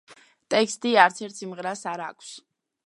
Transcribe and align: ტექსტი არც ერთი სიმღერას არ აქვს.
ტექსტი 0.53 0.93
არც 1.03 1.21
ერთი 1.27 1.39
სიმღერას 1.43 1.87
არ 1.95 2.05
აქვს. 2.09 2.35